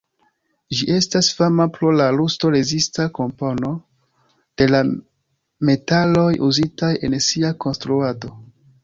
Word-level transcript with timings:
Ĝi 0.77 0.85
estas 0.99 1.27
fama 1.41 1.65
pro 1.75 1.91
la 1.97 2.07
rusto-rezista 2.15 3.05
kompono 3.17 3.73
de 4.63 4.67
la 4.71 4.79
metaloj 5.71 6.25
uzitaj 6.49 6.91
en 7.11 7.15
sia 7.27 7.53
konstruado. 7.67 8.33